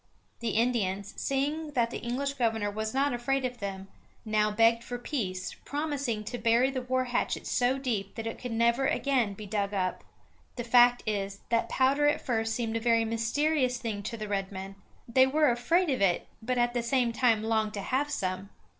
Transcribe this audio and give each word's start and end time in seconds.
The 0.39 0.57
Indians, 0.57 1.13
seeing 1.15 1.73
that 1.73 1.91
the 1.91 1.99
English 1.99 2.33
governor 2.33 2.71
was 2.71 2.91
not 2.91 3.13
afraid 3.13 3.45
of 3.45 3.59
them, 3.59 3.87
now 4.25 4.49
begged 4.49 4.83
for 4.83 4.97
peace, 4.97 5.53
promising 5.63 6.23
to 6.23 6.39
bury 6.39 6.71
the 6.71 6.81
war 6.81 7.03
hatchet 7.03 7.45
so 7.45 7.77
deep 7.77 8.15
that 8.15 8.25
it 8.25 8.39
could 8.39 8.51
never 8.51 8.87
again 8.87 9.35
be 9.35 9.45
dug 9.45 9.75
up. 9.75 10.03
The 10.55 10.63
fact 10.63 11.03
is 11.05 11.41
that 11.49 11.69
powder 11.69 12.07
at 12.07 12.25
first 12.25 12.55
seemed 12.55 12.75
a 12.77 12.79
very 12.79 13.05
mysterious 13.05 13.77
thing 13.77 14.01
to 14.01 14.17
the 14.17 14.27
red 14.27 14.51
men. 14.51 14.73
They 15.07 15.27
were 15.27 15.51
afraid 15.51 15.91
of 15.91 16.01
it, 16.01 16.27
but 16.41 16.57
at 16.57 16.73
the 16.73 16.81
same 16.81 17.13
time 17.13 17.43
longed 17.43 17.75
to 17.75 17.81
have 17.81 18.09
some. 18.09 18.49